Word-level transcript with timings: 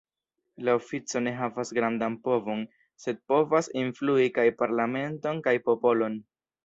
La 0.67 0.73
ofico 0.77 1.19
ne 1.25 1.33
havas 1.41 1.71
grandan 1.79 2.15
povon, 2.29 2.63
sed 3.03 3.21
povas 3.33 3.69
influi 3.83 4.27
kaj 4.39 4.47
parlamenton 4.63 5.45
kaj 5.51 5.55
popolon. 5.69 6.19